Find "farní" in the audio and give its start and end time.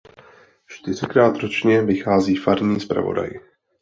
2.35-2.79